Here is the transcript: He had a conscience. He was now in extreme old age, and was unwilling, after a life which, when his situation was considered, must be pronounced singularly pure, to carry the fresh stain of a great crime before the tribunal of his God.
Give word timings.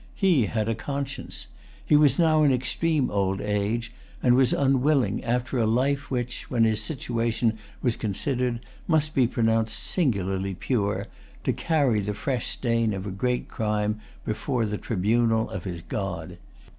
He 0.15 0.47
had 0.47 0.67
a 0.67 0.73
conscience. 0.73 1.45
He 1.85 1.95
was 1.95 2.17
now 2.17 2.41
in 2.41 2.51
extreme 2.51 3.11
old 3.11 3.39
age, 3.39 3.93
and 4.23 4.33
was 4.35 4.51
unwilling, 4.51 5.23
after 5.23 5.59
a 5.59 5.67
life 5.67 6.09
which, 6.09 6.49
when 6.49 6.63
his 6.63 6.81
situation 6.81 7.59
was 7.83 7.95
considered, 7.95 8.61
must 8.87 9.13
be 9.13 9.27
pronounced 9.27 9.77
singularly 9.83 10.55
pure, 10.55 11.05
to 11.43 11.53
carry 11.53 11.99
the 11.99 12.15
fresh 12.15 12.47
stain 12.47 12.93
of 12.95 13.05
a 13.05 13.11
great 13.11 13.47
crime 13.47 14.01
before 14.25 14.65
the 14.65 14.79
tribunal 14.79 15.51
of 15.51 15.65
his 15.65 15.83
God. 15.83 16.39